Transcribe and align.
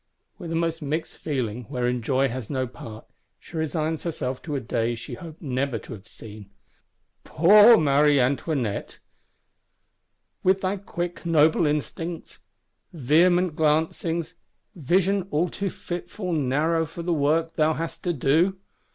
With 0.39 0.51
a 0.51 0.55
most 0.55 0.81
mixed 0.81 1.19
feeling, 1.19 1.65
wherein 1.65 2.01
joy 2.01 2.27
has 2.27 2.49
no 2.49 2.65
part, 2.65 3.05
she 3.39 3.55
resigns 3.55 4.01
herself 4.01 4.41
to 4.41 4.55
a 4.55 4.59
day 4.59 4.95
she 4.95 5.13
hoped 5.13 5.43
never 5.43 5.77
to 5.77 5.93
have 5.93 6.07
seen. 6.07 6.49
Poor 7.23 7.77
Marie 7.77 8.19
Antoinette; 8.19 8.97
with 10.41 10.61
thy 10.61 10.77
quick 10.77 11.23
noble 11.23 11.67
instincts; 11.67 12.39
vehement 12.91 13.55
glancings, 13.55 14.33
vision 14.73 15.27
all 15.29 15.49
too 15.49 15.69
fitful 15.69 16.33
narrow 16.33 16.87
for 16.87 17.03
the 17.03 17.13
work 17.13 17.53
thou 17.53 17.73
hast 17.75 18.03
to 18.03 18.11
do! 18.13 18.57